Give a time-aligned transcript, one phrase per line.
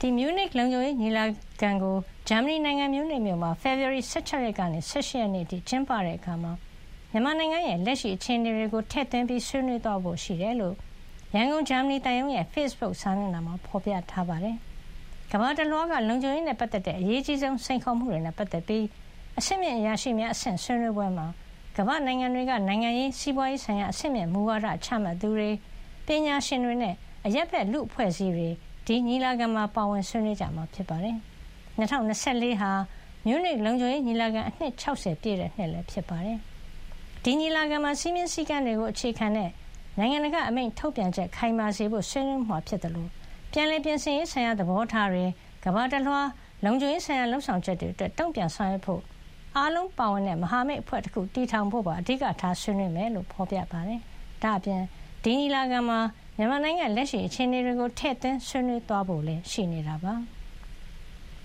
[0.00, 1.24] ဒီ မြူးနစ်လုံခြုံရေးညီလာ
[1.60, 1.96] ခံကို
[2.28, 6.52] ဂျာမနီနိုင်ငံ မြူးနစ်မြို့မှာ ဖေဖေါ်ဝါရီ16ရက်ကနေ18ရက်နေ့အထိ ကျင်းပတဲ့အခါမှာ
[7.10, 10.74] မြန်မာနိုင်ငံရဲ့ လက်ရှိအခြေအနေတွေကို ထည့်သွင်းပြီးဆွေးနွေးသွားဖို့ ရှိတယ်လို့
[11.34, 14.56] ရန်ကုန် ဂျာမနီတန်ယုံရဲ့ Facebook စာမျက်နှာမှာ ဖေါ်ပြထားပါတယ်။
[15.32, 18.84] ကမ္ဘာတလွှားက လုံခြုံရေးနဲ့ပတ်သက်တဲ့ အရေးကြီးဆုံး စိန်ခေါ်မှုတွေနဲ့ ပတ်သက်ပြီး
[19.38, 21.26] အဆင့်မြင့်အရာရှိများအဆင့် ဆွေးနွေးပွဲမှာ
[21.76, 25.50] ကမ္ဘာနိုင်ငံတွေက နိုင်ငံရေး စီးပွားရေးဆိုင်ရာ အဆင့်မြင့်မူဝါဒချမှတ်သူတွေ
[26.06, 26.94] ပညာရှင်တွေနဲ့
[27.26, 28.48] အရက်ဖက်လူအဖွဲ့အစည်းတွေ
[28.86, 31.16] ဒီညီလာခံမှာပါဝင်ဆွေးနွေးကြမှာဖြစ်ပါတယ်။
[31.78, 32.70] 2024ဟာ
[33.26, 36.38] မြူးနစ်လုံခြုံရေးညီလာခံအနှစ်60ပြည့်တဲ့နှစ်လည်းဖြစ်ပါတယ်။
[37.24, 39.50] ဒီညီလာခံမှာစီးမင်းစည်းကမ်းတွေကိုအခြေခံတဲ့
[39.98, 43.10] နိုင်ငံတကာအမိန့်ထုတ်ပြန်ချက်ခိုင်မာစေဖို့ဆွေးနွေးမှာဖြစ်တယ်လို့
[43.52, 45.24] ပြန်လည်ပြင်ဆင်ရေးဆိုင်ရာသဘောထားတွေ
[45.64, 46.20] ကမ္ဘာတလွှာ
[46.64, 49.02] လုံခြုံရေးဆိုင်ရာလှုပ်ဆောင်ချက်တွေအတွက်တုံ့ပြန်ဆောင်ရွက်ဖို့
[49.56, 54.00] အားလုံးပါဝင်တဲ့မဟာမိတ်အဖွဲ့တစ်ခုတည်ထောင်ဖို့ပါအဓိကထားဆွေးနွေးမယ်လို့ဖေါ်ပြပါတယ်။
[54.42, 54.82] ဒါ့အပြင်
[55.22, 55.98] ဒီညီလာခံမှာ
[56.38, 60.14] မြန်မာနိုင်ငံလက်ရှိအခြေအနေတွေကိုထည့်သွင်းဆွေးနွေးသွားဖို့လည်းရှိနေတာပါ။